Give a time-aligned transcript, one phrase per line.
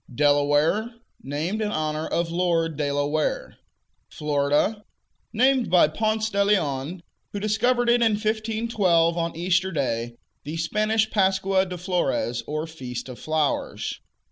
[0.11, 3.57] Delaware Named in honor of Lord De La Ware.
[4.09, 4.83] Florida
[5.31, 11.11] Named by Ponce de Leon, who discovered it in 1512, on Easter Day, the Spanish
[11.11, 13.99] Pascua de Flores, or "Feast of Flowers."